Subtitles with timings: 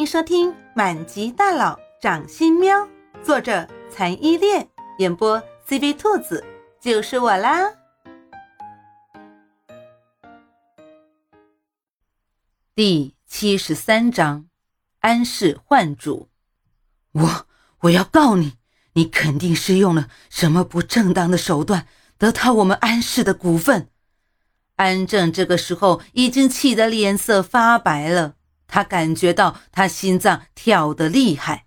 [0.00, 2.74] 欢迎收听《满级大佬掌心喵》，
[3.22, 4.66] 作者残依恋，
[4.96, 5.38] 演播
[5.68, 6.42] CV 兔子，
[6.80, 7.70] 就是我啦。
[12.74, 14.46] 第七十三章，
[15.00, 16.30] 安氏换主。
[17.12, 17.46] 我
[17.80, 18.54] 我要告你，
[18.94, 23.90] 你肯定是用了什么不正当的手段得到我们安氏的股份。
[24.76, 28.36] 安正这个时候已经气得脸色发白了。
[28.70, 31.66] 他感觉到他心脏跳得厉害，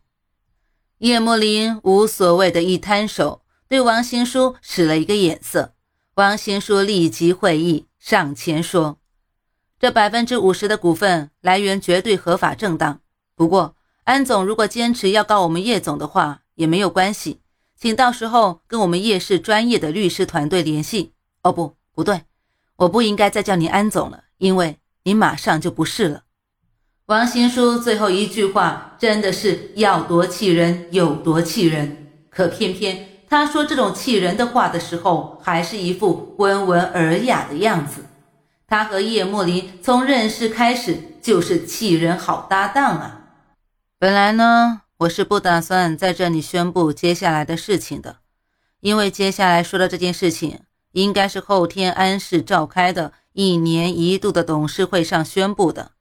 [0.99, 5.73] 叶慕林无所谓的一摊手，对王行书使了一个眼色。
[6.16, 8.99] 王行书立即会意，上前说
[9.80, 13.02] ：“这百分之五十的股份来源绝对合法正当。
[13.35, 17.41] 不过，安总如果坚持要告我们叶总的话，也没有关系，
[17.75, 21.13] 请到时候跟我们叶氏专业的律师团队联系。
[21.41, 22.22] 哦，不，不对，
[22.77, 26.23] 我不应该再叫您安总了，因为您马上就不是了。”
[27.07, 38.05] 王新书最后一句话真的是要多气人有多气人，可偏偏他说这种气人的话的时候，还是一副温文尔雅的样子。
[38.66, 43.20] 他和叶莫林从认识开始就是气人好搭档啊！
[43.99, 48.20] 本来呢，我是不打算在这里宣布接下来的事情的，
[48.80, 50.61] 因为接下来说的这件事情，
[50.94, 55.92] 应该是后天安氏召开的一年一度的董事会上宣布的。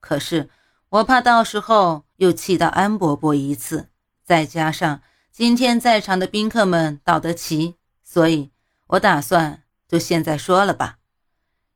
[0.00, 0.48] 可是
[0.88, 3.88] 我怕到时候又气到安伯伯一次，
[4.24, 8.50] 再加上今天在场的宾客们到得齐，所以
[8.88, 10.96] 我打算就现在说了吧。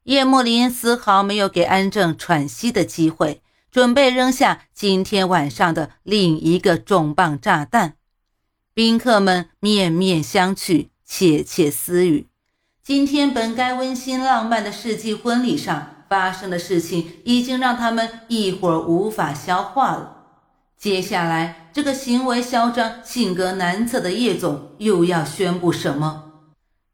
[0.05, 7.97] 叶慕林丝毫没有给安正喘息的机会，准备扔下今天晚上的另一个重磅炸弹。
[8.75, 12.27] 宾客们面面相觑，窃窃私语。
[12.83, 15.94] 今天本该温馨浪漫的世纪婚礼上。
[16.15, 20.19] 发生的事情已经让他们一会儿无法消化了。
[20.79, 26.31] 接下来，这个行为嚣张、性格难测的叶总又要宣布什么？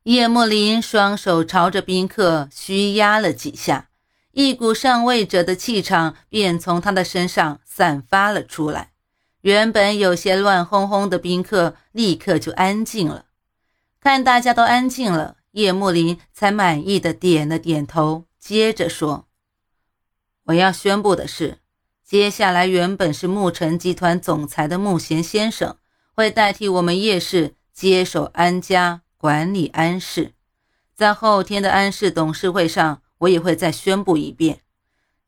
[0.05, 3.89] 叶慕林双手朝着宾客虚压了几下，
[4.33, 8.93] 一股上位者的气场便从他的身上散发了出来。
[9.43, 13.27] 原本有些乱哄哄的宾客立刻就安静了。
[14.01, 18.25] 看大家都安静了，叶慕林才满意的点了点头。
[18.41, 19.29] 接着说
[20.45, 21.59] ：“我要宣布的是，
[22.03, 25.77] 接下来原本是牧尘集团总裁的慕贤先生
[26.15, 30.33] 会代替我们叶氏接手安家管理安氏。
[30.95, 34.63] 在后天的安氏董事会上，我也会再宣布一遍。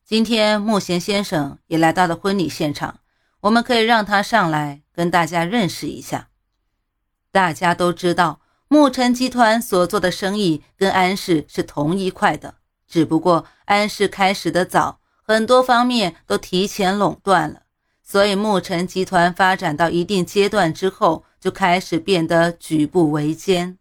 [0.04, 3.00] 今天慕贤先生也来到了婚礼现场，
[3.42, 6.30] 我们可以让他上来跟大家认识一下。
[7.30, 12.54] 大家都知道，牧尘集团所做的生意跟安氏是同一块的。”
[12.92, 17.62] 只不过安氏开始的早，很多方面都提前垄断了，
[18.02, 23.78] 所以牧尘集团发展到一定阶段之后，就开始变得举步维艰。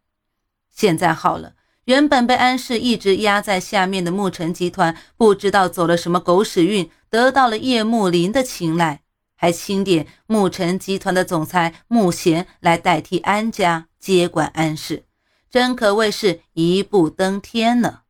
[0.73, 9.01] 现在好了，原本被安氏一直压在下面的牧尘集团，不知道走了什么狗屎运，得到了叶慕林的青睐，
[9.35, 15.03] 还钦点牧尘集团的总裁慕贤来代替安家接管安氏，
[15.49, 18.00] 真可谓是一步登天呢。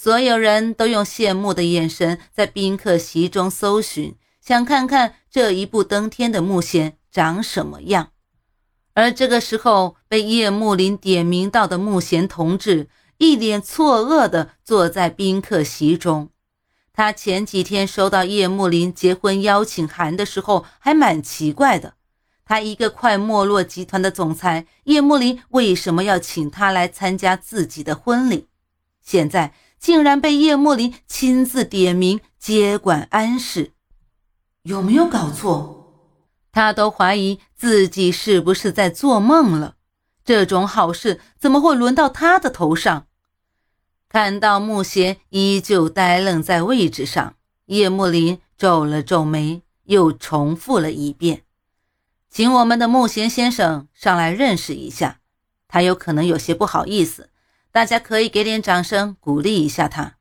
[0.00, 8.12] 所有人都用羡慕的眼神在宾客席中搜寻，想看看这一步登天的木贤长什么样。
[8.94, 16.30] 而这个时候，被叶慕林点名到的木贤同志一脸错愕地坐在宾客席中。
[16.92, 21.94] 他前几天收到叶慕林结婚邀请函的时候，还蛮奇怪的。
[22.44, 28.46] 他一个快没落集团的总裁，叶慕林为什么要请他来参加自己的婚礼？
[29.02, 29.52] 现在。
[29.78, 33.72] 竟然被叶慕林亲自点名接管安氏，
[34.62, 35.76] 有没有搞错？
[36.50, 39.76] 他都怀疑自己是不是在做梦了。
[40.24, 43.06] 这种好事怎么会轮到他的头上？
[44.08, 47.36] 看到慕贤依旧呆愣在位置上，
[47.66, 51.42] 叶慕林皱了皱眉，又重复了一遍
[52.28, 55.20] ：“请我们的慕贤先生上来认识一下。”
[55.68, 57.28] 他有可能有些不好意思。
[57.70, 60.16] 大家可以给点掌声鼓励一下他。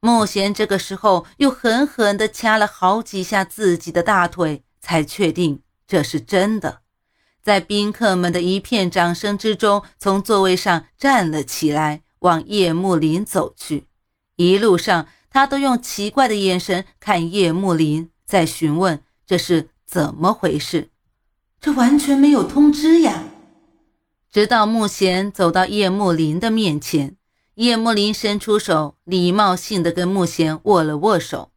[0.00, 6.82] 慕贤这个时候又狠狠地掐了好几下自己的大腿，才确定这是真的。
[7.42, 13.86] 在宾客们的一片掌声之中，从座位上站了起来，往叶幕林走去。
[14.36, 20.90] 一路上，他都用奇怪的眼神看叶幕林，在询问这是怎么回事。
[21.60, 23.24] 这完全没有通知呀！
[24.30, 27.16] 直到慕贤走到叶慕林的面前，
[27.54, 31.50] 叶慕林伸出手，礼貌性的跟慕贤握了握手。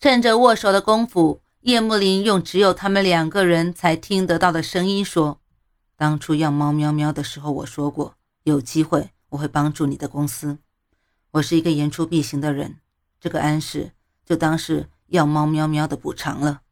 [0.00, 5.40] 趁着握手的功夫，叶慕林用只有他们两个人才听得到的声音说
[5.96, 10.58] ：“当初要猫喵喵的时候，我说过，有机会我会帮助你的公司。
[11.32, 12.78] 我是一个言出必行的人，
[13.20, 13.92] 这个安氏
[14.26, 16.62] 就当是要猫喵喵的补偿了，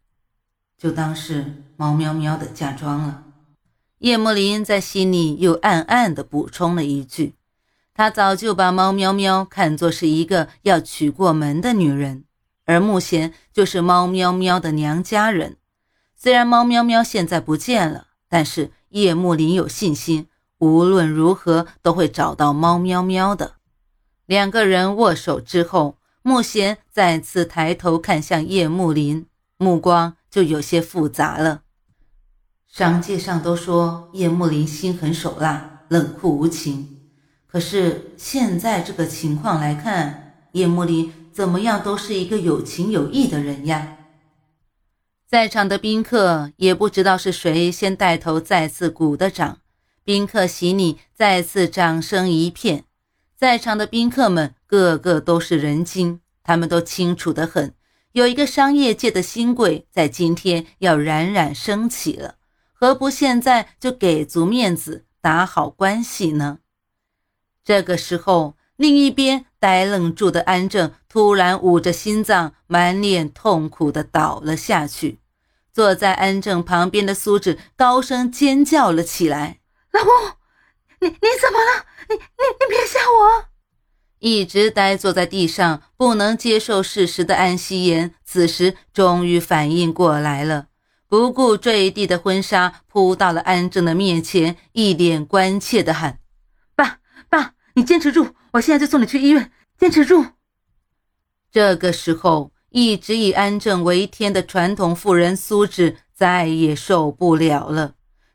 [0.77, 3.23] 就当是猫喵喵的嫁妆了。”
[3.99, 7.35] 叶慕林在心里又暗暗地补充了一句。
[7.95, 12.25] 他早就把猫喵喵看作是一个要娶过门的女人，
[12.67, 15.57] 而慕贤就是猫喵喵的娘家人。
[16.15, 20.27] 虽然猫喵喵现在不见了，但是叶慕林有信心，
[20.59, 23.55] 无论如何都会找到猫喵喵的。
[24.27, 29.27] 两个人握手之后，慕贤再次抬头看向叶慕林，
[29.57, 31.63] 目光就有些复杂了。
[32.77, 36.99] 商界上都说叶慕林心狠手辣，冷酷无情。
[37.47, 43.97] 可是现在这个情况来看，叶慕林怎么样都是一个有情有义的人呀。
[45.27, 49.61] 在场的宾客也不知道是谁先带头再次鼓的掌，
[50.05, 52.85] 宾客席里再次掌声一片。
[53.39, 57.73] 在场的宾客们个个都是人精，他们都清楚的很，
[58.13, 62.35] 有一个商业界的新贵在今天要冉冉升起了，
[62.79, 66.59] 何不现在就给足面子，打好关系呢？
[67.65, 75.21] 这个时候，另一边呆愣住的安正突然捂着心脏，满脸痛苦地倒了下去。
[75.73, 79.61] 坐在安正旁边的苏芷高声尖叫了起来
[79.93, 80.13] ：“老公，
[81.01, 81.87] 你你怎么了？
[82.11, 82.21] 你你
[82.61, 83.47] 你别吓我！”
[84.21, 90.69] 一直呆坐在地上不能接受事实的安希言，此时终于反应过来了，
[91.09, 96.19] 不顾坠地的婚纱，扑到了安正的面前，一脸关切地喊。
[96.75, 96.99] 爸
[97.29, 99.53] 爸你坚持住，我现在就送你去医院。
[99.79, 100.25] 坚持住。
[101.53, 107.95] 这个时候，一直以安正为天的传统妇人苏芷再也受不了了。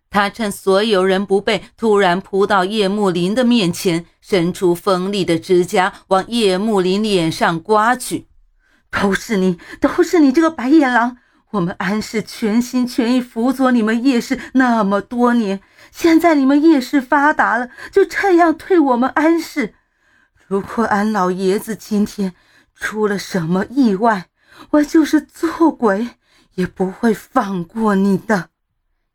[0.10, 8.28] 她趁所有人不备，突然扑到叶慕林的面前，伸出锋利的指甲往叶慕林脸上刮去。
[8.90, 11.18] 都是你，都是你这个白眼狼！
[11.52, 15.62] 我们安氏全心全意辅佐你们叶氏那么多年。
[15.92, 19.74] 现在你们叶氏发达了，就这样退我们安氏？
[20.48, 22.34] 如果安老爷子今天
[22.74, 24.28] 出了什么意外，
[24.72, 26.10] 我就是做鬼
[26.56, 28.50] 也不会放过你的。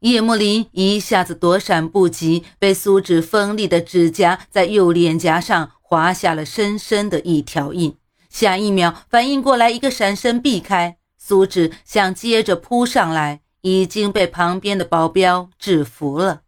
[0.01, 7.97] 叶慕林一下子躲闪不及，被苏芷锋利的指甲在右脸颊上划下了深深的一条印。
[8.29, 10.96] 下一秒反应过来，一个闪身避开，
[11.29, 16.43] 苏芷想接着扑上来，已经被旁边的保镖制服了。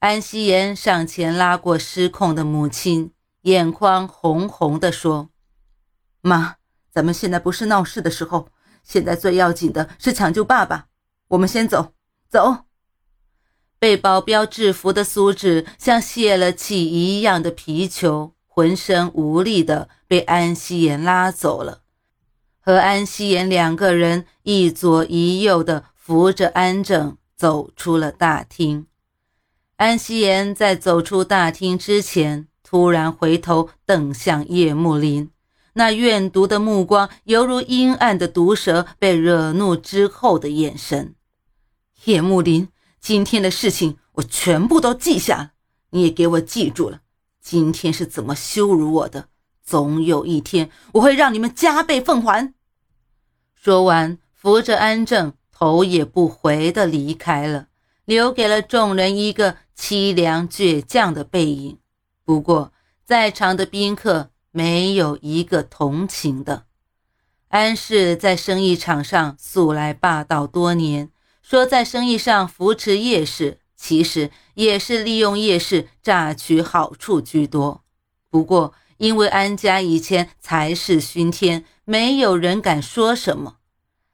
[0.00, 3.12] 安希言上前拉过失控的母亲，
[3.42, 5.30] 眼眶红红的说
[6.20, 6.56] ：“妈，
[6.90, 8.48] 咱们现在不是闹事的时候，
[8.82, 10.88] 现在最要紧的是抢救爸爸。
[11.28, 11.92] 我们先走，
[12.28, 12.64] 走。”
[13.78, 21.81] 被保镖制服的苏志像泄了气一样的皮球，浑身无力的被安希言拉走了，
[22.64, 28.86] 和安希言两个人一左一右的扶着安正走出了大厅。
[29.76, 35.30] 安希言在走出大厅之前，突然回头瞪向叶慕林，
[35.72, 41.16] 那怨毒的目光犹如阴暗的毒蛇被惹怒之后的眼神。
[42.04, 42.68] 叶慕林，
[43.00, 45.52] 今天的事情我全部都记下了，
[45.90, 47.00] 你也给我记住了，
[47.40, 49.28] 今天是怎么羞辱我的，
[49.72, 52.52] 总有一天我会让你们加倍奉还。
[53.54, 57.68] 说完，扶着安正，头也不回地离开了。
[58.04, 61.78] 留给了众人一个凄凉倔强的背影。
[62.22, 62.74] 不过，
[63.06, 66.64] 在场的宾客没有一个同情的。
[67.48, 71.08] 安氏在生意场上素来霸道多年，
[71.40, 77.82] 说在生意上扶持叶氏，其实也是利用叶氏榨取好处居多。
[78.28, 83.56] 不过，因为安家以前财势熏天，没有人敢说什么。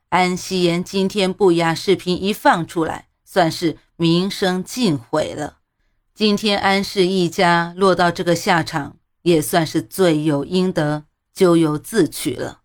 [0.08, 3.08] 安希言今天不雅视频一放出来。
[3.22, 5.58] 算是名声尽毁了。
[6.14, 11.04] 今天安氏一家落到这个下场，也算是罪有应得，
[11.34, 12.62] 咎由自取了。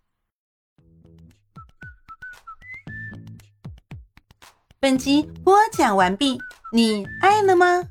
[4.80, 6.40] 本集播讲完毕，
[6.72, 7.90] 你爱了吗？